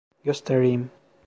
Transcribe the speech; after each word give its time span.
Göstereyim. 0.23 0.91